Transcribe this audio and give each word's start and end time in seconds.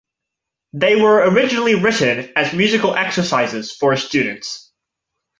They 0.73 0.95
were 0.99 1.29
originally 1.29 1.75
written 1.75 2.31
as 2.35 2.53
musical 2.55 2.95
exercises 2.95 3.71
for 3.71 3.91
his 3.91 4.03
students. 4.03 4.73